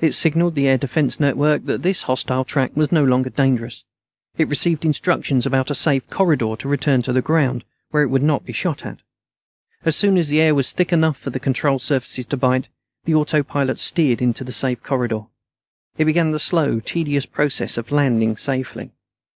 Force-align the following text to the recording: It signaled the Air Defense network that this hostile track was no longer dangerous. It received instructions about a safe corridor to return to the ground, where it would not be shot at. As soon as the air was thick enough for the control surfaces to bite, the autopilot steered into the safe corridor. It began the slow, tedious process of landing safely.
It 0.00 0.12
signaled 0.12 0.54
the 0.54 0.66
Air 0.66 0.78
Defense 0.78 1.20
network 1.20 1.66
that 1.66 1.82
this 1.82 2.04
hostile 2.04 2.42
track 2.42 2.74
was 2.74 2.90
no 2.90 3.04
longer 3.04 3.28
dangerous. 3.28 3.84
It 4.38 4.48
received 4.48 4.86
instructions 4.86 5.44
about 5.44 5.70
a 5.70 5.74
safe 5.74 6.08
corridor 6.08 6.54
to 6.56 6.68
return 6.70 7.02
to 7.02 7.12
the 7.12 7.20
ground, 7.20 7.64
where 7.90 8.02
it 8.02 8.08
would 8.08 8.22
not 8.22 8.46
be 8.46 8.54
shot 8.54 8.86
at. 8.86 9.00
As 9.84 9.94
soon 9.94 10.16
as 10.16 10.30
the 10.30 10.40
air 10.40 10.54
was 10.54 10.72
thick 10.72 10.90
enough 10.90 11.18
for 11.18 11.28
the 11.28 11.38
control 11.38 11.78
surfaces 11.78 12.24
to 12.24 12.36
bite, 12.38 12.68
the 13.04 13.14
autopilot 13.14 13.78
steered 13.78 14.22
into 14.22 14.42
the 14.42 14.52
safe 14.52 14.82
corridor. 14.82 15.24
It 15.98 16.06
began 16.06 16.32
the 16.32 16.38
slow, 16.38 16.80
tedious 16.80 17.26
process 17.26 17.76
of 17.76 17.92
landing 17.92 18.38
safely. 18.38 18.92